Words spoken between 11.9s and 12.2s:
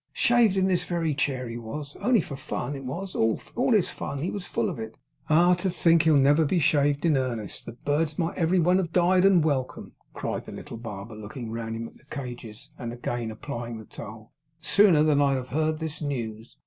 the